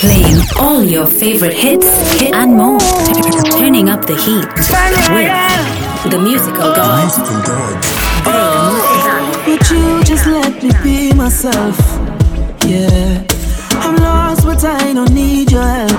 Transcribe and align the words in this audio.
Playing 0.00 0.40
all 0.60 0.84
your 0.84 1.06
favorite 1.06 1.54
hits 1.54 1.88
hit 2.20 2.32
and 2.32 2.54
more. 2.54 2.78
Turning 3.58 3.88
up 3.88 4.06
the 4.06 4.14
heat 4.14 4.46
with 6.04 6.12
the 6.12 6.18
musical 6.18 6.72
god. 6.72 7.10
Would 9.48 9.70
you 9.70 10.04
just 10.04 10.24
let 10.26 10.62
me 10.62 10.70
be 10.84 11.12
myself? 11.14 11.76
Yeah. 12.64 13.24
I'm 13.80 13.96
lost, 13.96 14.44
but 14.44 14.64
I 14.64 14.92
don't 14.92 15.12
need 15.12 15.50
your 15.50 15.62
help. 15.62 15.90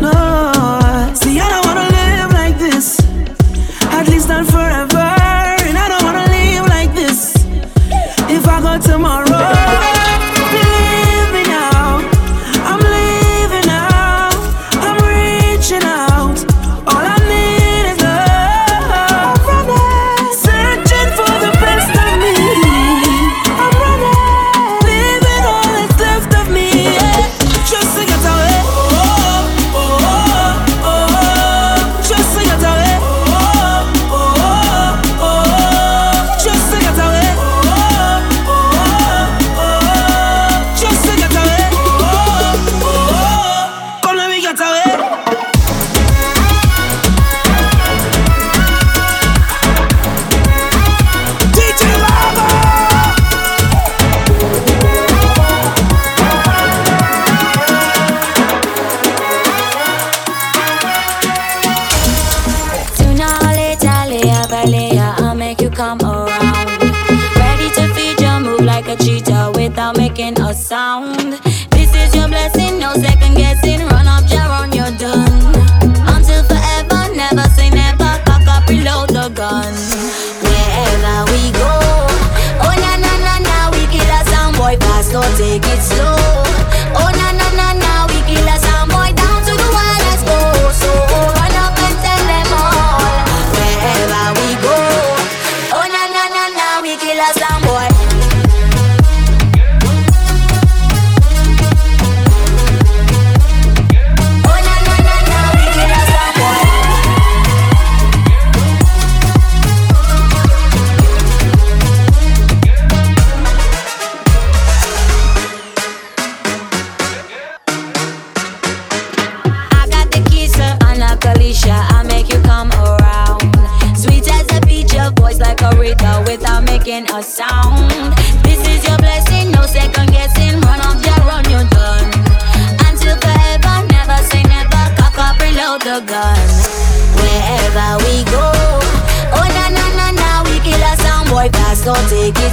No. 0.00 1.12
See, 1.14 1.38
I 1.38 1.48
don't 1.48 1.64
wanna 1.64 1.88
live 1.90 2.32
like 2.32 2.58
this. 2.58 2.98
At 3.92 4.08
least 4.08 4.28
not 4.28 4.46
forever. 4.46 5.23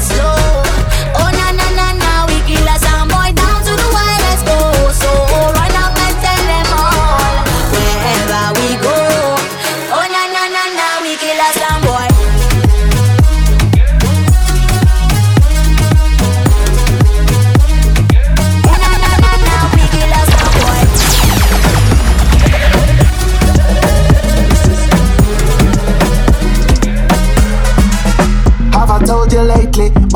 slow. 0.02 0.64
Oh 1.20 1.30
na 1.40 1.48
na 1.60 1.68
na 1.78 1.88
na, 1.94 2.26
we 2.28 2.38
kill 2.48 2.68
us. 2.70 3.01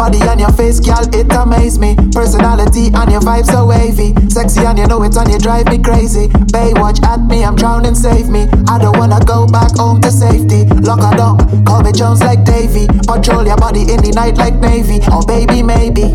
body 0.06 0.22
and 0.22 0.40
your 0.40 0.52
face, 0.54 0.80
girl, 0.80 1.02
it 1.18 1.26
amaze 1.34 1.80
me. 1.80 1.96
Personality 2.14 2.94
and 2.94 3.10
your 3.10 3.22
vibes 3.22 3.50
so 3.50 3.66
wavy. 3.66 4.14
Sexy 4.30 4.62
and 4.62 4.78
you 4.78 4.86
know 4.86 5.02
it 5.02 5.18
and 5.18 5.32
you 5.32 5.40
drive 5.40 5.66
me 5.66 5.80
crazy. 5.82 6.28
Baywatch 6.54 7.02
at 7.02 7.22
me, 7.26 7.44
I'm 7.44 7.56
drowning, 7.56 7.96
save 7.96 8.30
me. 8.30 8.46
I 8.68 8.78
don't 8.78 8.96
wanna 9.00 9.20
go 9.26 9.48
back 9.48 9.76
home 9.76 10.02
to 10.02 10.12
safety. 10.12 10.66
Lock 10.86 11.02
and 11.02 11.20
up, 11.20 11.42
call 11.66 11.82
me 11.82 11.92
Jones 11.92 12.22
like 12.22 12.46
Davy. 12.46 12.86
Patrol 13.08 13.48
your 13.48 13.58
body 13.58 13.82
in 13.82 13.98
the 14.06 14.12
night 14.14 14.38
like 14.38 14.54
Navy. 14.62 15.00
Oh 15.10 15.26
baby, 15.26 15.64
maybe. 15.64 16.14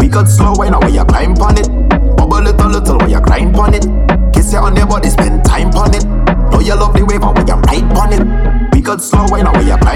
We 0.00 0.08
got 0.08 0.26
slow 0.26 0.54
wine 0.56 0.72
now 0.72 0.80
when 0.80 0.94
you 0.94 1.04
climb 1.04 1.36
on 1.44 1.58
it. 1.60 1.68
Bubble 2.16 2.40
little 2.40 2.70
little 2.70 2.96
when 2.98 3.10
you 3.10 3.20
grind 3.20 3.54
on 3.56 3.74
it. 3.74 3.84
Kiss 4.32 4.50
you 4.50 4.60
on 4.60 4.74
your 4.76 4.86
body, 4.86 5.10
spend 5.10 5.44
time 5.44 5.68
on 5.76 5.92
it. 5.92 6.04
Know 6.50 6.60
you 6.60 6.74
love 6.74 6.94
the 6.96 7.04
wave 7.04 7.20
when 7.20 7.46
you 7.46 7.60
ride 7.68 7.84
on 8.00 8.16
it. 8.16 8.24
We 8.72 8.80
got 8.80 9.02
slow 9.02 9.26
wine 9.28 9.44
now 9.44 9.52
when 9.52 9.66
you 9.66 9.76
climb 9.76 9.89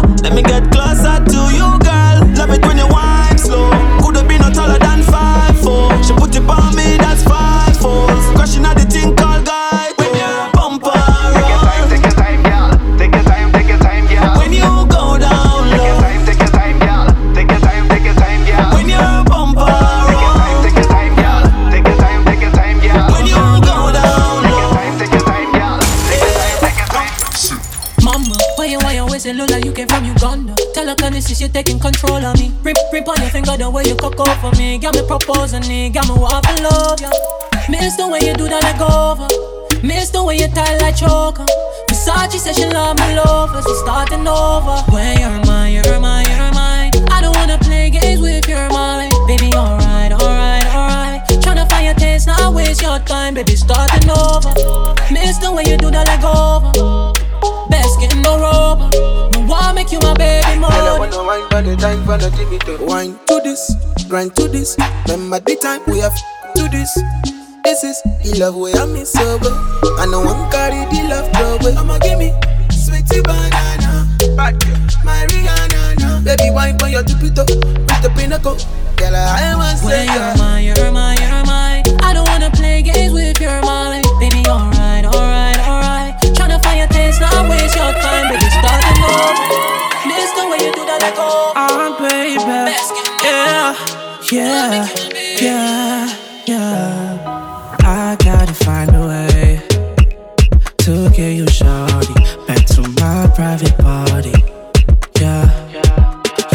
Let 0.00 0.32
me 0.32 0.42
get 0.42 0.61
propose 35.18 35.52
a 35.52 35.60
nigga, 35.60 36.00
me 36.08 36.18
want 36.18 36.42
to 36.44 36.62
love 36.62 36.98
ya. 36.98 37.10
Miss 37.68 37.96
the 37.96 38.08
way 38.08 38.20
you 38.24 38.32
do 38.32 38.48
that 38.48 38.64
like 38.64 38.80
over. 38.80 39.28
Miss 39.86 40.08
the 40.08 40.24
way 40.24 40.36
you 40.38 40.48
tie 40.48 40.78
like 40.78 40.96
choker. 40.96 41.44
Versace 41.88 42.40
said 42.40 42.56
she 42.56 42.64
love 42.64 42.96
me 42.96 43.16
lovers, 43.16 43.62
so 43.64 43.74
starting 43.84 44.26
over. 44.26 44.80
When 44.88 45.20
you're 45.20 45.44
mine, 45.44 45.74
you're 45.74 46.00
mine, 46.00 46.24
you're 46.32 46.52
mine. 46.56 46.92
I 47.12 47.20
don't 47.20 47.36
wanna 47.36 47.58
play 47.58 47.90
games 47.90 48.22
with 48.22 48.48
your 48.48 48.70
mind, 48.70 49.12
baby. 49.26 49.52
Alright, 49.52 50.12
alright, 50.12 50.64
alright. 50.72 51.20
Tryna 51.44 51.68
find 51.68 51.84
your 51.84 51.94
taste, 51.94 52.26
not 52.26 52.54
waste 52.54 52.80
your 52.80 52.98
time, 53.00 53.34
baby. 53.34 53.54
Starting 53.54 54.08
over. 54.08 54.48
Miss 55.12 55.36
the 55.36 55.52
way 55.52 55.64
you 55.68 55.76
do 55.76 55.90
that 55.90 56.08
like 56.08 56.24
over. 56.24 56.72
Best 57.68 58.00
getting 58.00 58.22
no 58.22 58.40
rubber. 58.40 58.88
Me 59.36 59.44
wanna 59.44 59.74
make 59.74 59.92
you 59.92 60.00
my 60.00 60.14
baby 60.14 60.58
more 60.58 60.81
time 61.50 61.64
for 61.64 61.70
the 61.70 61.76
time 61.76 62.04
for 62.04 62.18
the 62.18 62.28
TV 62.36 62.58
to 62.64 62.84
Wine 62.84 63.18
to 63.26 63.40
this, 63.42 63.74
grind 64.08 64.34
to 64.36 64.48
this. 64.48 64.76
Remember 65.08 65.40
the 65.40 65.56
time 65.56 65.80
we 65.86 65.98
have 65.98 66.14
to 66.54 66.68
this. 66.68 66.92
This 67.64 67.84
is 67.84 68.02
the 68.22 68.38
love 68.40 68.56
way 68.56 68.72
I'm 68.74 68.94
in 68.96 69.06
sober. 69.06 69.50
I 69.98 70.06
know 70.06 70.22
I'm 70.22 70.50
carry 70.50 70.84
the 70.90 71.08
love 71.08 71.30
trouble. 71.32 71.78
I'ma 71.78 71.98
give 71.98 72.18
me 72.18 72.32
sweetie 72.70 73.22
banana 73.22 74.06
Bad 74.36 74.58
my 75.04 75.26
Rihanna. 75.30 76.24
Baby 76.24 76.50
wine 76.50 76.78
for 76.78 76.88
your 76.88 77.02
tupito 77.02 77.44
Put 77.46 78.02
the 78.02 78.12
pinnacle 78.14 78.56
Girl, 78.96 79.16
I 79.16 79.54
was 79.56 79.82
When 79.82 80.06
you're 80.06 80.36
mine, 80.38 80.64
you're 80.64 80.92
mine, 80.92 81.18
you're 81.20 81.31
I'm 91.04 91.98
baby. 91.98 92.38
Yeah, 93.24 93.74
yeah, 94.30 94.88
yeah, 95.40 96.16
yeah. 96.46 97.76
I 97.80 98.16
gotta 98.22 98.54
find 98.54 98.94
a 98.94 99.08
way 99.08 99.60
to 100.78 101.10
get 101.10 101.32
you, 101.32 101.48
shorty, 101.48 102.14
back 102.46 102.64
to 102.66 102.82
my 103.00 103.28
private 103.34 103.76
party. 103.78 104.32
Yeah, 105.20 105.50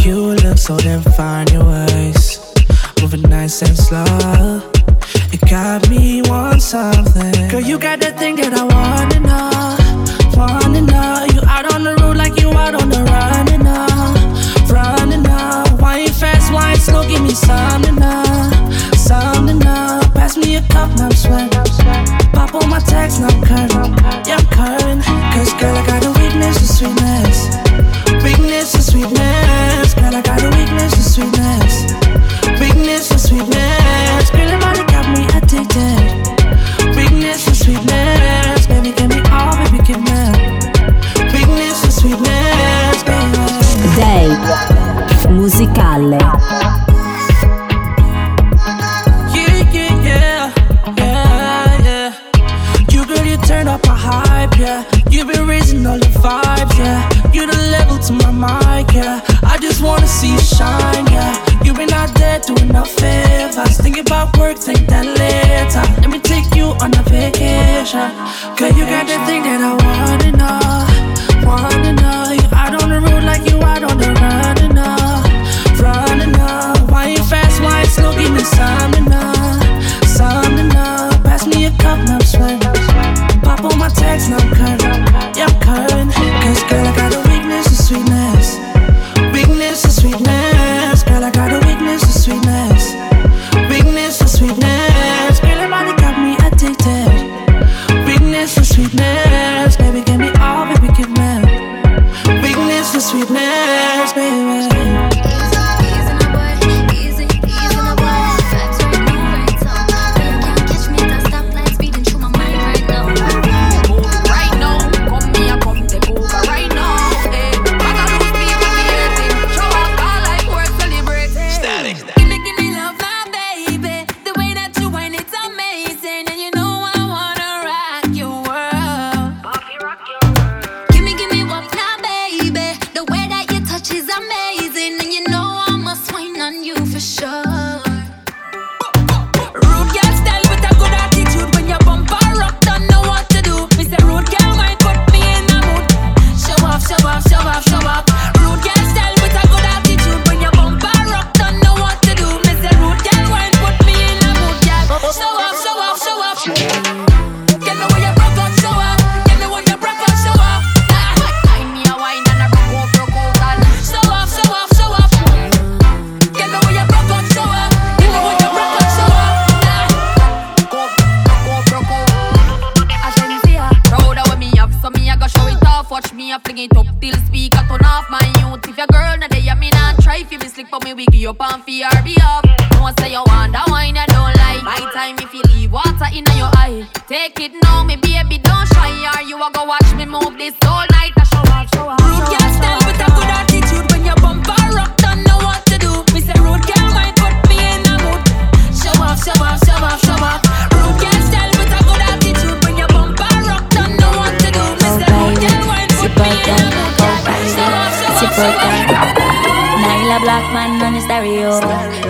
you 0.02 0.16
look 0.16 0.58
so 0.58 0.78
damn 0.78 1.02
fine, 1.02 1.48
your 1.50 1.66
ways 1.66 2.40
moving 3.02 3.24
nice 3.24 3.62
and 3.62 3.76
slow. 3.78 4.62
It 5.34 5.42
got 5.50 5.90
me 5.90 6.22
want 6.22 6.62
something. 6.62 7.50
Girl, 7.50 7.60
you 7.60 7.78
got 7.78 8.00
that 8.00 8.18
thing 8.18 8.37
up 53.78 53.88
my 53.88 53.96
hype, 53.96 54.58
yeah. 54.58 54.84
You've 55.10 55.28
been 55.28 55.48
raising 55.48 55.86
all 55.86 55.98
the 55.98 56.12
vibes, 56.24 56.78
yeah. 56.78 57.10
You're 57.34 57.48
the 57.48 57.58
level 57.76 57.98
to 58.08 58.14
my 58.14 58.32
mic, 58.32 58.94
yeah. 58.94 59.22
I 59.44 59.58
just 59.60 59.82
wanna 59.82 60.08
see 60.08 60.32
you 60.32 60.40
shine, 60.40 61.06
yeah. 61.08 61.34
You've 61.64 61.78
been 61.78 61.92
out 61.94 62.14
there 62.16 62.40
doing 62.40 62.70
no 62.70 62.84
favors. 62.84 63.78
Think 63.78 63.98
about 63.98 64.36
work, 64.38 64.58
think 64.58 64.88
that 64.88 65.06
later. 65.06 65.86
Let 66.02 66.10
me 66.10 66.20
take 66.20 66.56
you 66.56 66.68
on 66.84 66.94
a 66.98 67.04
vacation. 67.04 68.10
Cause 68.58 68.74
you 68.78 68.86
got 68.86 69.06
the 69.08 69.18
thing 69.26 69.44
that 69.44 69.62
I 69.62 69.74
wanted. 69.84 70.27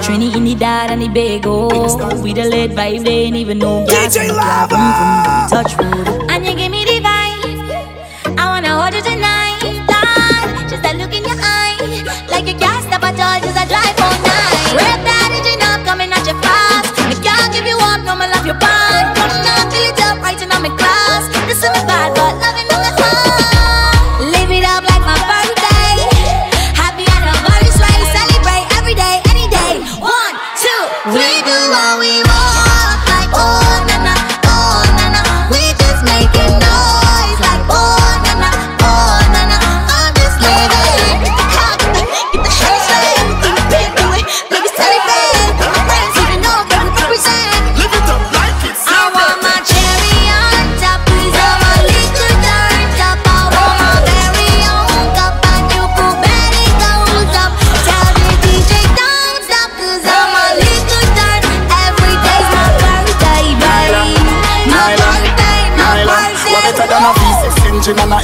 Trini 0.01 0.36
in 0.36 0.43
the 0.46 0.55
dad 0.55 0.91
and 0.91 1.01
the 1.01 1.10
bagel. 1.10 1.67
We 2.22 2.34
the 2.34 2.46
lead 2.46 2.72
vibe, 2.72 3.03
they 3.05 3.24
ain't 3.25 3.36
even 3.36 3.60
know. 3.60 3.86
DJ 3.86 4.36
Lava! 4.36 5.48
Touch 5.50 5.77
wood. 5.77 6.16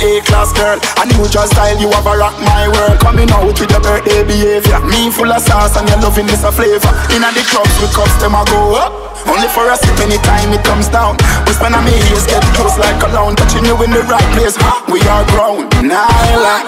A-class 0.03 0.51
girl. 0.51 0.75
A 0.99 1.03
you 1.15 1.23
just 1.31 1.55
style, 1.55 1.79
you 1.79 1.87
have 1.95 2.03
a 2.03 2.13
rock 2.19 2.35
my 2.43 2.67
world. 2.67 2.99
Coming 2.99 3.31
out 3.31 3.47
with 3.47 3.63
your 3.63 3.71
birthday 3.79 4.27
behavior. 4.27 4.83
Me 4.83 5.07
full 5.07 5.31
of 5.31 5.39
sauce 5.39 5.79
and 5.79 5.87
your 5.87 6.03
loving 6.03 6.27
is 6.27 6.43
a 6.43 6.51
flavor. 6.51 6.91
Inna 7.15 7.31
the 7.31 7.43
clubs 7.47 7.71
we 7.79 7.87
cups, 7.95 8.11
them 8.19 8.35
a 8.35 8.43
go 8.51 8.75
up. 8.75 8.91
Only 9.23 9.47
for 9.47 9.63
a 9.71 9.77
sip 9.79 9.95
anytime 10.03 10.51
it 10.51 10.63
comes 10.67 10.91
down. 10.91 11.15
We 11.47 11.55
spend 11.55 11.79
me 11.87 11.95
ears, 12.11 12.27
get 12.27 12.43
close 12.59 12.77
like 12.77 12.99
a 12.99 13.07
cologne 13.07 13.35
Touching 13.39 13.63
you 13.63 13.79
in 13.79 13.91
the 13.91 14.03
right 14.03 14.29
place, 14.35 14.59
we 14.91 14.99
are 15.07 15.23
grown. 15.31 15.71
Nyla 15.79 16.59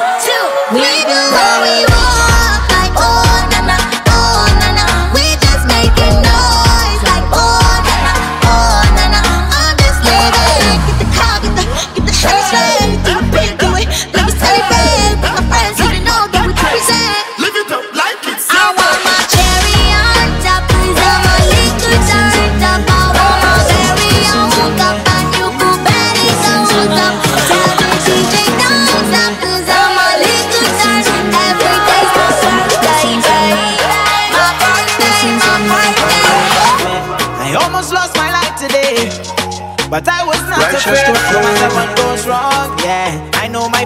We 0.71 0.87
do 1.03 1.19
what 1.35 1.59
we 1.59 1.83
want. 1.91 2.34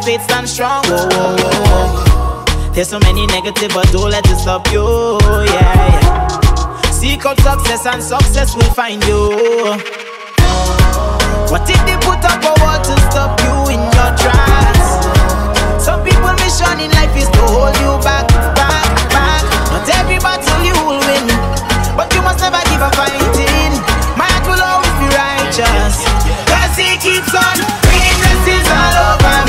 faith 0.09 0.23
stand 0.23 0.49
strong. 0.49 0.81
Oh, 0.87 1.07
oh, 1.11 1.35
oh, 1.69 2.71
There's 2.73 2.89
so 2.89 2.99
many 2.99 3.27
negative, 3.27 3.69
but 3.75 3.85
don't 3.91 4.09
let 4.09 4.25
it 4.25 4.37
stop 4.37 4.65
you. 4.73 4.81
Yeah, 5.45 6.01
yeah. 6.01 6.89
Seek 6.89 7.25
out 7.27 7.37
success, 7.39 7.85
and 7.85 8.01
success 8.01 8.55
will 8.55 8.73
find 8.73 9.03
you. 9.05 9.21
What 11.53 11.65
if 11.69 11.81
they 11.85 11.97
put 12.09 12.21
up 12.25 12.41
a 12.41 12.53
wall 12.57 12.79
to 12.89 12.95
stop 13.09 13.37
you 13.45 13.55
in 13.75 13.81
your 13.97 14.11
tracks? 14.17 14.89
Some 15.77 16.01
people 16.01 16.33
mission 16.41 16.77
in 16.81 16.89
life 16.97 17.13
is 17.13 17.29
to 17.29 17.43
hold 17.53 17.77
you 17.77 17.93
back, 18.01 18.25
back, 18.57 18.89
back. 19.13 19.43
Not 19.69 19.85
every 19.99 20.17
battle 20.25 20.61
you 20.65 20.77
will 20.89 21.01
win, 21.05 21.25
but 21.93 22.09
you 22.15 22.21
must 22.25 22.41
never 22.41 22.61
give 22.69 22.81
up 22.81 22.95
fighting. 22.97 23.73
My 24.17 24.25
heart 24.25 24.45
will 24.49 24.63
always 24.71 24.95
be 25.01 25.07
righteous, 25.13 26.01
cause 26.49 26.73
he 26.81 26.97
keeps 26.97 27.33
on. 27.45 27.57
bringing 27.85 28.17
is 28.57 28.67
all 28.73 28.97
over 29.05 29.37
me. 29.45 29.48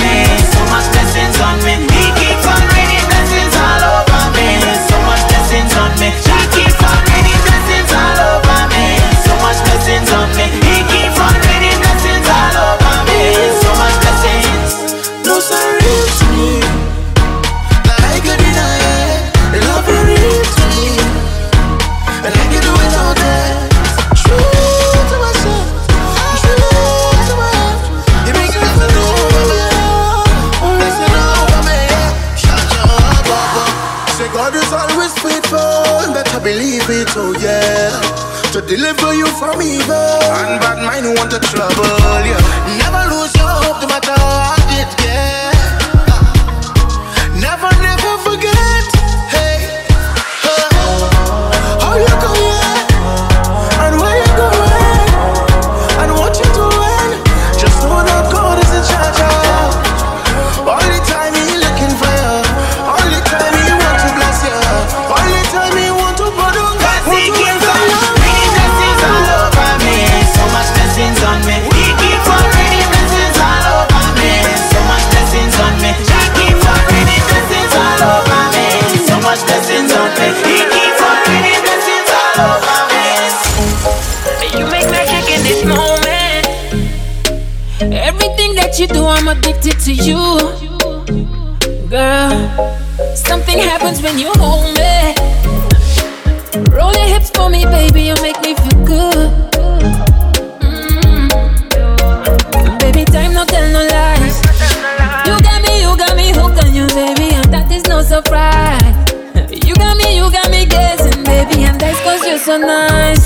so 112.51 112.59
nice. 112.59 113.20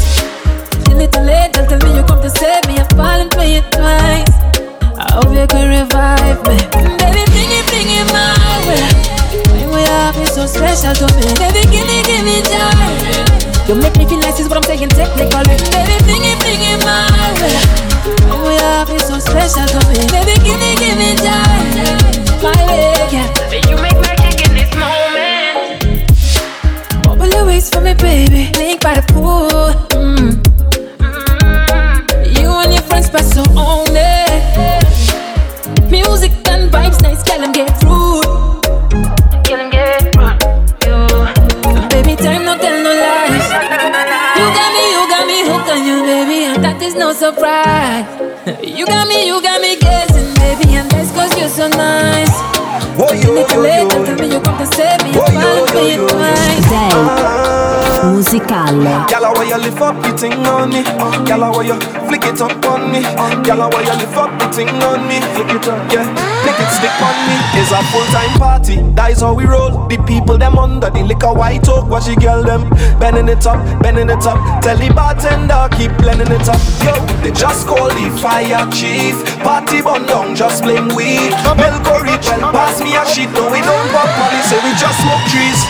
is 46.85 46.95
no 46.95 47.13
surprise. 47.13 48.07
you 48.63 48.85
got 48.87 49.09
me, 49.09 49.27
you 49.27 49.41
got 49.41 49.61
me 49.61 49.77
guessing, 49.77 50.35
baby, 50.35 50.77
and 50.77 50.91
that's 50.91 51.11
cause 51.13 51.39
you're 51.39 51.49
so 51.49 51.69
nice. 51.69 52.64
Oh, 52.97 53.13
yo, 53.13 53.35
why 59.35 59.45
you 59.45 59.59
lift 59.59 59.81
up 59.81 59.97
the 60.03 60.29
on 60.49 60.71
me? 60.71 60.83
Gyal, 61.27 61.53
why 61.55 61.63
you 61.63 61.75
flick 62.07 62.25
it 62.25 62.41
up 62.41 62.65
on 62.65 62.93
me? 62.93 63.01
Gyal, 63.43 63.71
why 63.73 63.83
you 63.83 63.95
lift 63.99 64.17
up 64.17 64.31
the 64.39 64.63
on 64.87 65.09
me? 65.09 65.21
Flick 65.35 65.51
it 65.51 65.69
up, 65.69 65.93
yeah. 65.93 66.07
Flick 66.43 66.61
it, 66.61 66.71
stick 66.71 66.95
on 67.03 67.17
me. 67.27 67.35
It's 67.59 67.73
a 67.73 67.83
full 67.91 68.07
time 68.13 68.39
party. 68.39 68.77
That 68.95 69.11
is 69.13 69.21
how 69.21 69.35
we 69.35 69.45
roll. 69.45 69.89
The 69.89 69.99
people 70.07 70.39
them 70.39 70.59
under 70.59 70.91
the 70.91 71.03
liquor 71.03 71.33
white 71.33 71.69
oak. 71.69 71.89
Watch 71.89 72.07
the 72.07 72.17
girl 72.17 72.43
them 72.43 72.71
bending 72.99 73.29
it 73.29 73.47
up, 73.47 73.59
bending 73.83 74.11
it 74.11 74.27
up. 74.27 74.39
Tell 74.63 74.77
the 74.77 74.93
bartender 74.95 75.69
keep 75.77 75.91
blending 75.99 76.31
it 76.31 76.49
up. 76.49 76.61
Yo, 76.85 76.95
they 77.23 77.33
just 77.33 77.67
call 77.67 77.89
the 77.89 78.07
fire 78.21 78.69
chief. 78.71 79.19
Party 79.43 79.83
bun 79.83 80.07
down, 80.07 80.37
just 80.37 80.63
blame 80.63 80.89
weed. 80.95 81.33
Milk 81.57 81.87
or 81.91 82.03
rich, 82.05 82.27
well 82.29 82.53
pass 82.53 82.81
me 82.85 82.95
a 82.97 83.05
shit, 83.07 83.31
no 83.33 83.51
we 83.51 83.61
don't 83.65 83.89
pop 83.91 84.11
money, 84.21 84.41
so 84.45 84.57
we 84.63 84.71
just 84.77 85.01
smoke 85.01 85.25
trees. 85.33 85.61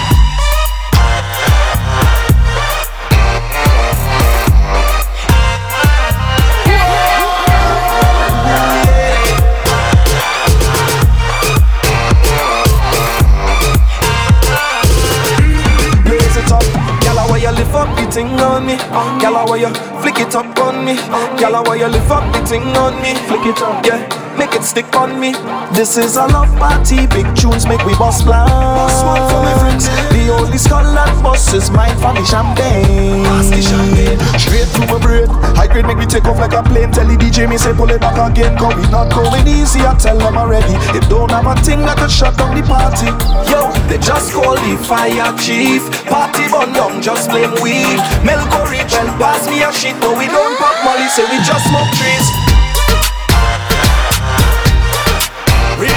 thing 18.12 18.38
on 18.38 18.64
me. 18.64 18.76
Gala, 19.20 19.44
why 19.44 19.56
you 19.56 19.74
flick 20.00 20.20
it 20.20 20.36
up 20.36 20.56
on 20.60 20.84
me? 20.84 20.94
Gala, 21.36 21.62
why 21.62 21.74
you 21.74 21.88
lift 21.88 22.08
up 22.08 22.32
the 22.32 22.46
thing 22.46 22.62
on 22.76 22.94
me? 23.02 23.12
Flick 23.26 23.46
it 23.46 23.60
up, 23.60 23.84
yeah 23.84 24.23
stick 24.64 24.96
on 24.96 25.20
me. 25.20 25.32
This 25.76 25.96
is 25.96 26.16
a 26.16 26.26
love 26.26 26.48
party, 26.56 27.06
big 27.06 27.28
tunes 27.36 27.68
make 27.68 27.84
we 27.84 27.94
bust 28.00 28.24
plan. 28.24 28.48
Bust 28.48 29.04
one 29.04 29.20
for 29.28 29.40
my 29.44 29.54
friends. 29.60 29.84
The 30.10 30.32
only 30.32 30.58
skull 30.58 30.80
and 30.80 31.22
bus 31.22 31.52
is 31.52 31.70
mine 31.70 31.94
for 32.00 32.16
the 32.16 32.24
champagne. 32.24 33.24
Pass 33.24 33.52
the 33.52 33.60
champagne. 33.60 34.18
Straight 34.40 34.68
to 34.74 34.80
my 34.88 34.98
brain. 34.98 35.28
High 35.54 35.68
grade 35.68 35.86
make 35.86 35.98
me 35.98 36.06
take 36.06 36.24
off 36.24 36.38
like 36.38 36.56
a 36.56 36.62
plane. 36.62 36.90
Tell 36.92 37.06
the 37.06 37.16
DJ 37.16 37.48
me 37.48 37.58
say 37.58 37.74
pull 37.76 37.90
it 37.90 38.00
back 38.00 38.16
again. 38.16 38.56
Cause 38.56 38.74
we 38.74 38.88
not 38.88 39.12
going 39.12 39.46
easy, 39.46 39.84
I 39.84 39.94
tell 40.00 40.16
them 40.16 40.36
already. 40.36 40.74
It 40.96 41.04
don't 41.12 41.30
have 41.30 41.46
a 41.46 41.54
thing 41.60 41.84
that 41.84 42.00
could 42.00 42.10
shut 42.10 42.36
down 42.40 42.56
the 42.56 42.64
party. 42.64 43.12
Yo, 43.52 43.68
they 43.92 44.00
just 44.00 44.32
call 44.32 44.56
the 44.56 44.80
fire 44.88 45.28
chief. 45.36 45.84
Party 46.08 46.48
bun 46.48 46.72
down, 46.72 47.02
just 47.04 47.28
blame 47.28 47.52
weed. 47.60 48.00
Melco 48.24 48.64
reach 48.72 48.96
well 48.96 49.12
pass 49.20 49.44
me 49.46 49.60
a 49.60 49.70
shit, 49.72 49.98
but 50.00 50.16
we 50.16 50.26
don't 50.26 50.56
pop 50.56 50.76
molly, 50.84 51.08
say 51.12 51.24
we 51.28 51.36
just 51.44 51.68
smoke 51.68 51.90
trees. 52.00 52.43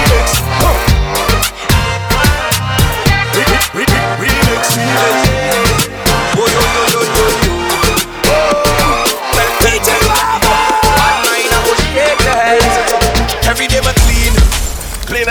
Remix, 0.08 0.40
remix, 3.74 4.02
remix, 4.18 4.76
remix. 4.76 5.27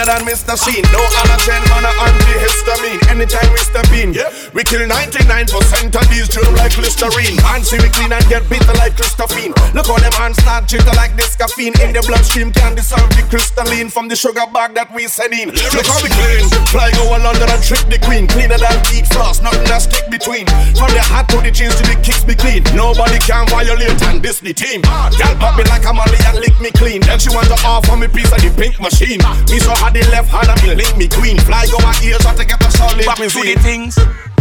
Than 0.07 0.23
Mr. 0.23 0.55
Sheen. 0.55 0.87
No 0.95 1.03
other 1.19 1.35
ten 1.43 1.59
man 1.67 1.83
a 1.83 1.91
antihistamine. 2.07 3.03
Anytime 3.11 3.51
we 3.51 3.59
step 3.59 3.91
in, 3.91 4.15
yeah. 4.15 4.31
we 4.55 4.63
kill 4.63 4.87
99% 4.87 5.51
of 5.51 6.05
these 6.07 6.31
germs 6.31 6.55
like 6.55 6.71
Listerine. 6.79 7.35
And 7.51 7.59
see 7.59 7.75
we 7.83 7.91
clean 7.91 8.15
and 8.15 8.23
get 8.31 8.47
bitter 8.47 8.71
like 8.79 8.95
Christophine. 8.95 9.51
Look 9.75 9.91
how 9.91 9.99
them 9.99 10.15
hands 10.15 10.39
start 10.39 10.63
jitter 10.63 10.95
like 10.95 11.19
this 11.19 11.35
caffeine. 11.35 11.75
In 11.83 11.91
the 11.91 11.99
bloodstream 12.07 12.55
can 12.55 12.73
dissolve 12.73 13.11
the 13.19 13.27
crystalline 13.27 13.91
from 13.91 14.07
the 14.07 14.15
sugar 14.15 14.47
bag 14.55 14.79
that 14.79 14.87
we 14.95 15.11
send 15.11 15.35
in. 15.35 15.51
Look 15.51 15.83
how 15.83 15.99
we 15.99 16.07
clean. 16.07 16.47
Fly 16.71 16.87
go 16.95 17.11
over 17.11 17.19
London 17.19 17.51
and 17.51 17.59
trick 17.59 17.83
the 17.91 17.99
queen. 17.99 18.31
Cleaner 18.31 18.57
than 18.57 18.79
eat 18.95 19.11
floss, 19.11 19.43
nothing 19.43 19.67
that 19.67 19.83
stick 19.83 20.07
between. 20.07 20.47
From 20.79 20.87
the 20.95 21.03
hat 21.03 21.27
to 21.35 21.43
the 21.43 21.51
jeans 21.51 21.75
to 21.75 21.83
the 21.83 21.99
kicks 21.99 22.23
be 22.23 22.31
clean. 22.31 22.63
Nobody 22.71 23.19
can 23.19 23.43
violate 23.51 23.99
and 24.07 24.23
this 24.23 24.39
the 24.39 24.55
team. 24.55 24.87
Girl 25.19 25.35
pop 25.35 25.59
me 25.59 25.67
like 25.67 25.83
a 25.83 25.91
molly 25.91 26.21
and 26.31 26.39
lick 26.39 26.55
me 26.63 26.71
clean. 26.71 27.03
Then 27.03 27.19
she 27.19 27.27
want 27.35 27.51
to 27.51 27.59
offer 27.67 27.99
me 27.99 28.07
piece 28.07 28.31
of 28.31 28.39
the 28.39 28.55
pink 28.55 28.79
machine. 28.79 29.19
Me 29.51 29.59
so 29.59 29.75
hard 29.75 29.96
the 29.99 30.09
left 30.11 30.29
hand 30.29 30.49
and 30.49 30.61
me 30.63 30.75
link 30.75 30.97
me 30.97 31.07
queen. 31.07 31.37
Fly 31.41 31.65
over 31.73 31.93
ears 32.05 32.21
to 32.21 32.45
get 32.45 32.61
a 32.61 32.71
solid 32.71 33.05
Back 33.05 33.17
to 33.17 33.29
the 33.29 33.57
things 33.61 33.97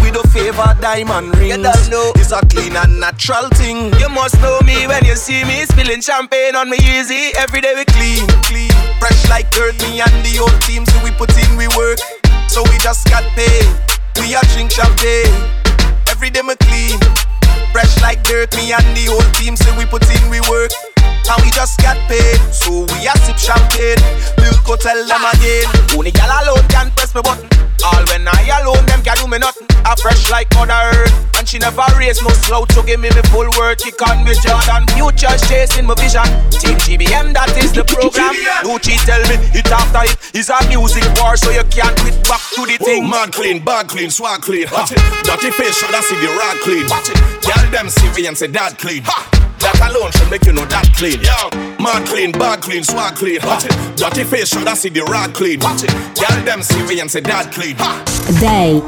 we 0.07 0.13
do 0.13 0.23
favor 0.31 0.71
diamond 0.81 1.35
rings. 1.37 1.57
You 1.57 1.63
don't 1.63 1.91
know 1.91 2.13
it's 2.15 2.31
a 2.31 2.41
clean 2.47 2.77
and 2.77 3.01
natural 3.01 3.49
thing. 3.59 3.93
You 3.99 4.09
must 4.09 4.39
know 4.41 4.61
me 4.63 4.87
when 4.87 5.05
you 5.05 5.17
see 5.17 5.43
me 5.45 5.67
spilling 5.67 6.01
champagne 6.01 6.55
on 6.55 6.71
me 6.71 6.79
easy. 6.79 7.35
Every 7.39 7.61
day 7.61 7.75
we 7.75 7.85
clean, 7.87 8.23
clean, 8.47 8.71
fresh 9.01 9.29
like 9.29 9.51
dirt. 9.51 9.75
Me 9.83 9.99
and 10.01 10.17
the 10.23 10.39
old 10.39 10.55
team, 10.63 10.87
so 10.87 10.95
we 11.03 11.11
put 11.11 11.35
in 11.35 11.57
we 11.57 11.67
work. 11.75 11.99
So 12.47 12.63
we 12.71 12.79
just 12.79 13.11
got 13.11 13.25
paid. 13.35 13.67
We 14.23 14.35
a 14.39 14.41
drink 14.55 14.71
champagne. 14.71 15.35
Every 16.07 16.31
day 16.31 16.43
we 16.47 16.55
clean, 16.55 16.99
fresh 17.73 17.91
like 18.01 18.23
dirt. 18.23 18.55
Me 18.55 18.73
and 18.73 18.87
the 18.95 19.11
old 19.11 19.27
team, 19.35 19.57
so 19.57 19.75
we 19.77 19.87
put 19.87 20.07
in 20.07 20.31
we 20.31 20.41
work 20.47 20.71
and 21.29 21.43
we 21.43 21.51
just 21.51 21.79
got 21.83 21.97
paid. 22.09 22.39
So 22.55 22.87
we 22.95 23.07
a 23.07 23.15
sip 23.27 23.39
champagne. 23.39 24.01
Milk 24.39 24.63
go 24.65 24.77
tell 24.77 24.97
them 24.97 25.25
again. 25.35 25.67
Only 25.97 26.11
gal 26.11 26.31
alone 26.31 26.67
can 26.69 26.91
press 26.95 27.15
me 27.15 27.23
button. 27.23 27.49
All 27.85 28.03
when 28.11 28.27
I 28.27 28.61
alone, 28.63 28.85
them 28.87 29.03
can 29.03 29.17
do 29.19 29.27
me 29.29 29.39
nothing. 29.39 29.67
I 29.85 29.95
fresh 29.97 30.31
like 30.31 30.51
Mother 30.55 30.75
Earth. 30.75 31.15
And 31.39 31.47
she 31.47 31.59
never 31.59 31.85
raise 31.99 32.23
no 32.23 32.31
slow 32.31 32.65
to 32.65 32.83
give 32.83 32.99
me 33.01 33.11
me 33.11 33.23
full 33.31 33.47
word. 33.59 33.79
Kick 33.79 34.01
on 34.09 34.25
me 34.25 34.35
Jordan. 34.41 34.87
Futures 34.95 35.43
chasing 35.49 35.87
my 35.87 35.95
vision. 35.95 36.27
Team 36.51 36.79
GBM, 36.81 37.35
that 37.35 37.53
is 37.59 37.73
the 37.73 37.85
program. 37.85 38.35
Lucci 38.65 38.97
tell 39.05 39.21
me 39.29 39.37
it 39.53 39.69
after 39.71 40.09
it 40.09 40.17
is 40.35 40.49
a 40.49 40.59
music 40.69 41.05
war, 41.21 41.37
so 41.37 41.51
you 41.51 41.65
can't 41.71 41.95
quit 42.01 42.17
back 42.25 42.43
to 42.57 42.65
the 42.65 42.79
oh, 42.81 42.85
thing. 42.85 43.05
Oh, 43.05 43.09
man 43.09 43.31
clean, 43.31 43.63
bag 43.63 43.89
clean, 43.89 44.11
swag 44.11 44.41
clean. 44.43 44.67
Ha. 44.69 44.89
Dirty 45.23 45.51
face, 45.53 45.77
should 45.79 45.95
I 45.95 46.01
see 46.01 46.17
the 46.17 46.31
rag 46.35 46.57
clean? 46.65 46.87
Girl 47.45 47.71
them 47.71 47.91
see 47.91 48.11
me 48.15 48.27
and 48.27 48.37
say 48.37 48.49
that 48.49 48.79
clean. 48.79 49.03
Ha. 49.05 49.46
That 49.61 49.81
alone 49.91 50.13
should 50.13 50.31
make 50.31 50.45
you 50.45 50.53
know 50.53 50.65
that 50.67 50.89
clean. 50.95 51.21
Yo, 51.21 51.51
man 51.83 52.07
clean, 52.07 52.33
bag 52.33 52.61
clean, 52.61 52.85
swag 52.85 53.15
clean. 53.17 53.41
Watch 53.45 53.67
it. 53.67 53.97
Dirty 53.97 54.25
face 54.25 54.49
should 54.49 54.67
I 54.67 54.75
see 54.75 54.89
the 54.91 55.05
rag 55.05 55.35
clean. 55.35 55.61
Watch 55.61 55.85
it. 55.85 55.91
Girl 56.15 56.45
them 56.45 56.63
see 56.63 56.83
me 56.87 57.01
and 57.01 57.11
say 57.11 57.21
that 57.21 57.53
clean. 57.53 57.77
Day 58.41 58.81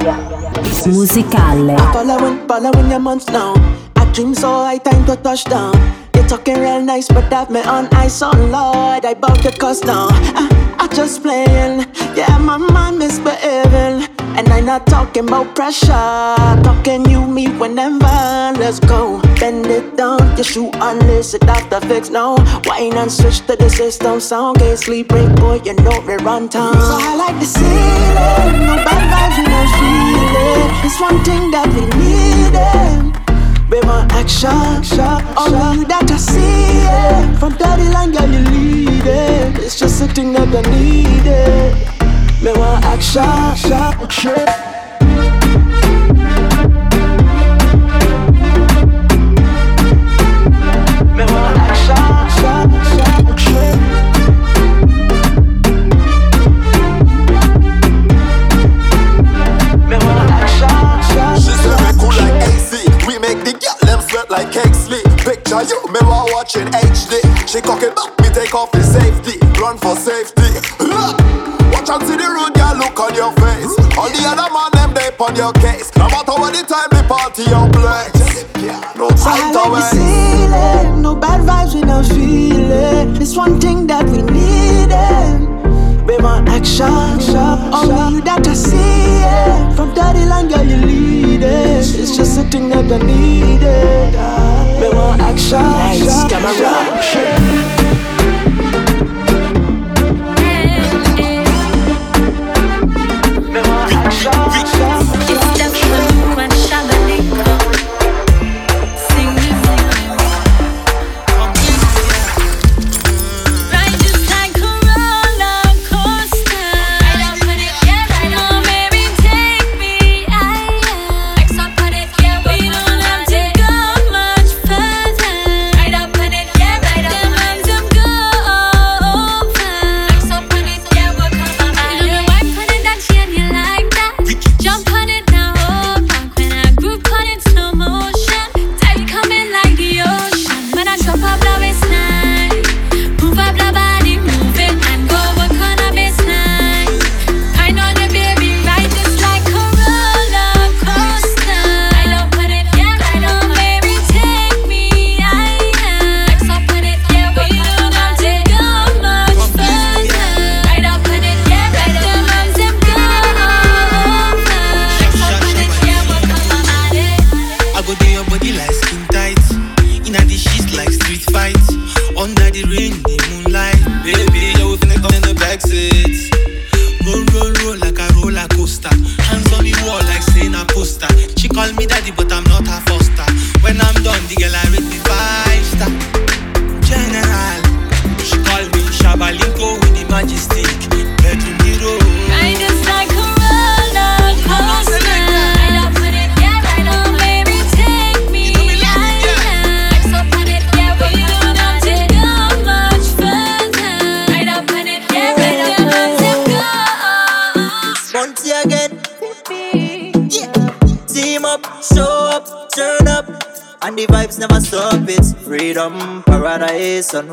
musicale. 0.87 1.77
Following, 1.93 2.47
following 2.47 2.91
your 2.91 3.01
months 3.01 3.27
now. 3.29 3.55
I 3.97 4.11
dream 4.13 4.35
so 4.35 4.49
high, 4.65 4.79
time 4.79 5.05
to 5.07 5.17
touch 5.17 5.45
down. 5.45 5.75
You're 6.15 6.27
talking 6.27 6.59
real 6.59 6.81
nice, 6.83 7.09
but 7.09 7.31
that 7.31 7.51
me 7.51 7.61
on 7.63 7.89
ice 7.95 8.23
on 8.23 8.51
Lord. 8.51 9.05
I 9.05 9.15
bought 9.15 9.43
your 9.45 9.53
cuss 9.53 9.83
now. 9.83 10.09
I, 10.11 10.77
I 10.79 10.95
just 10.95 11.23
playing. 11.23 11.87
Yeah, 12.17 12.39
my 12.39 12.57
mind 12.57 12.99
misbehaving. 12.99 14.18
And 14.39 14.47
I'm 14.51 14.67
not 14.67 14.87
talking 14.87 15.25
about 15.25 15.57
pressure. 15.57 16.37
Talking 16.63 17.05
you, 17.11 17.27
me, 17.27 17.49
whenever. 17.59 18.55
Let's 18.55 18.79
go. 18.79 19.21
Bend 19.41 19.67
it 19.67 19.97
down, 19.97 20.21
your 20.37 20.45
shoe 20.45 20.71
unless 20.75 21.35
it 21.35 21.43
after 21.43 21.81
fix. 21.89 22.09
No, 22.09 22.37
wine 22.65 22.97
and 22.97 23.11
switch 23.11 23.41
to 23.49 23.57
the 23.57 23.69
system. 23.69 24.21
Sound 24.21 24.61
can't 24.61 24.79
sleep, 24.79 25.09
break, 25.09 25.35
boy, 25.41 25.61
you 25.65 25.75
know 25.75 26.05
we 26.07 26.15
run 26.23 26.49
town. 26.49 26.73
So 26.75 26.99
I 27.01 27.17
like 27.17 27.41
the 27.41 27.47
ceiling. 27.47 28.65
No 28.65 28.77
bad 28.87 29.03
vibes, 29.11 29.39
we 29.39 29.45
no 29.51 29.61
feeling. 29.75 30.87
It's 30.87 31.01
one 31.01 31.19
thing 31.25 31.51
that 31.51 31.67
we 31.75 31.83
need. 31.99 32.55
Be 33.69 33.81
my 33.89 34.07
action, 34.13 34.49
only 35.37 35.81
you 35.81 35.85
that 35.87 36.09
I 36.09 36.17
see 36.17 36.87
it. 36.87 37.39
From 37.41 37.57
daddy 37.57 37.89
line, 37.89 38.13
girl, 38.13 38.31
you 38.31 38.39
lead 38.39 39.05
it. 39.05 39.59
It's 39.65 39.77
just 39.77 40.01
a 40.01 40.07
thing 40.07 40.33
that 40.35 40.47
I 40.47 40.63
need 40.71 41.27
it. 41.27 41.98
Me 42.41 42.53
want 42.53 42.85
action, 42.85 43.23
action. 43.23 44.31
Action, 44.31 44.69
like 64.31 64.75
sleep. 64.75 65.05
Picture 65.19 65.63
you, 65.63 65.87
me 65.89 66.01
while 66.03 66.27
watching 66.33 66.67
HD. 66.67 67.49
She 67.49 67.61
cock 67.61 67.83
it 67.83 67.97
back, 67.97 68.17
me 68.21 68.29
take 68.33 68.55
off 68.55 68.71
the 68.71 68.83
safety. 68.83 69.08
Your 75.39 75.53
case. 75.53 75.95
No 75.97 76.09
matter 76.09 76.33
what 76.33 76.53
the 76.53 76.63
time, 76.67 76.91
the 76.91 77.03
party 77.07 77.45
your 77.47 77.71
place. 77.71 78.45
No 78.97 79.09
time 79.11 79.39
I 79.39 79.53
to 79.53 79.71
like 79.71 79.91
the 79.93 80.01
waste. 80.03 80.99
no 81.01 81.15
bad 81.15 81.41
vibes, 81.47 81.75
we 81.75 81.81
no 81.83 82.03
feeling. 82.03 83.23
It's 83.23 83.37
one 83.37 83.61
thing 83.61 83.87
that 83.87 84.05
we 84.07 84.23
needin'. 84.23 84.91
Eh? 84.91 86.07
Be 86.07 86.19
my 86.19 86.43
action, 86.49 86.91
only 86.91 88.17
you 88.17 88.21
that 88.23 88.47
I 88.49 88.55
see 88.55 88.77
it. 88.77 89.77
From 89.77 89.95
daddy 89.95 90.25
line, 90.25 90.49
girl, 90.49 90.65
you 90.65 90.77
lead 90.77 91.43
it. 91.43 91.87
It's 92.01 92.17
just 92.17 92.39
a 92.39 92.43
thing 92.45 92.69
that 92.71 92.91
I 92.91 92.99
needed. 92.99 94.13
Be 94.81 94.89
my 94.97 95.17
action, 95.21 95.63
nice 95.63 96.25
camera. 96.29 96.98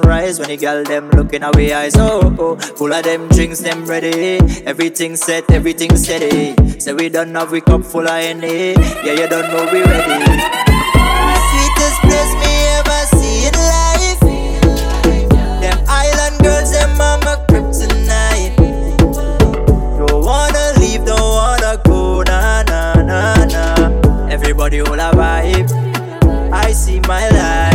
rise 0.01 0.39
when 0.39 0.49
the 0.49 0.57
girl 0.57 0.83
them 0.83 1.09
looking 1.11 1.43
our 1.43 1.55
eyes. 1.57 1.95
Oh, 1.97 2.21
oh, 2.23 2.35
oh, 2.39 2.55
full 2.57 2.93
of 2.93 3.03
them 3.03 3.27
drinks, 3.29 3.59
them 3.59 3.85
ready. 3.85 4.37
Everything 4.65 5.15
set, 5.15 5.49
everything 5.51 5.95
steady. 5.97 6.55
Say 6.79 6.93
we 6.93 7.09
done 7.09 7.33
have 7.35 7.51
we 7.51 7.61
cup 7.61 7.83
full 7.83 8.07
of 8.07 8.09
any. 8.09 8.73
Yeah, 9.05 9.13
you 9.13 9.27
don't 9.27 9.47
know 9.51 9.65
we 9.71 9.81
ready. 9.83 10.25
Sweetest 11.49 11.99
place 12.05 12.33
me 12.41 12.53
ever 12.77 13.01
see 13.15 13.47
in 13.47 13.55
life. 13.55 14.19
Them 15.61 15.77
island 15.87 16.37
girls, 16.43 16.71
them 16.71 16.97
mama 16.97 17.43
kryptonite. 17.49 18.55
Don't 19.97 20.25
wanna 20.25 20.73
leave, 20.79 21.05
don't 21.05 21.19
wanna 21.19 21.79
go, 21.85 22.21
na 22.23 22.63
na 22.63 22.93
na 23.01 23.45
na. 23.45 24.27
Everybody 24.29 24.81
all 24.81 24.99
a 24.99 25.11
vibe. 25.13 25.71
I 26.51 26.71
see 26.71 26.99
my 27.01 27.27
life. 27.29 27.74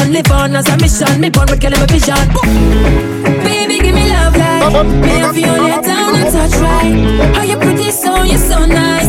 on, 0.00 0.12
live 0.12 0.30
on 0.30 0.56
as 0.56 0.68
a 0.68 0.76
mission. 0.76 1.20
Me 1.20 1.30
born 1.30 1.46
with 1.50 1.60
killing 1.60 1.80
my 1.80 1.86
vision. 1.86 2.28
Baby, 3.44 3.78
give 3.80 3.94
me 3.94 4.08
love 4.08 4.36
like 4.36 4.86
me 4.86 5.10
and 5.20 5.34
Violet 5.36 5.84
down 5.84 6.14
and 6.16 6.32
touch 6.32 6.54
right. 6.60 7.34
How 7.34 7.42
you 7.42 7.56
pretty, 7.56 7.90
so 7.90 8.22
you're 8.22 8.38
so 8.38 8.64
nice. 8.64 9.07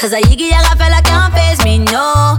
Cause 0.00 0.14
I 0.14 0.22
yiggy 0.22 0.48
feel 0.78 0.90
like 0.90 1.10
i'm 1.10 1.30
face 1.32 1.62
me, 1.62 1.76
no. 1.76 2.29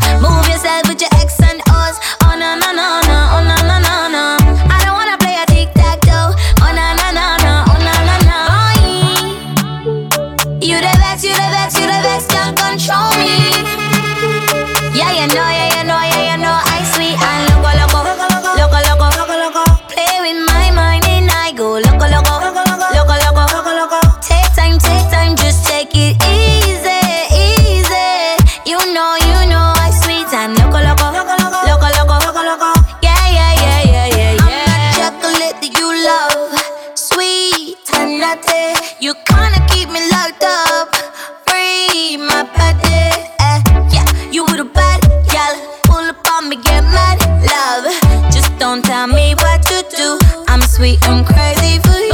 sweet, 50.81 51.07
I'm 51.07 51.23
crazy 51.23 51.77
for 51.81 51.99
you. 51.99 52.10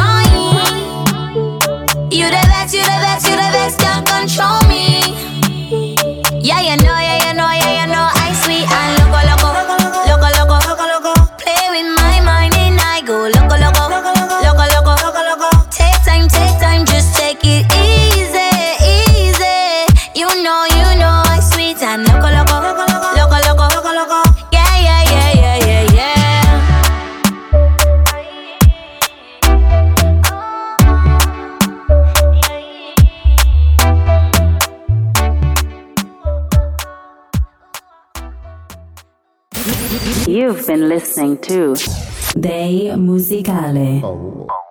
listening 41.27 41.75
to 41.75 42.39
Day 42.39 42.91
Musicale. 42.95 44.01
Oh. 44.03 44.66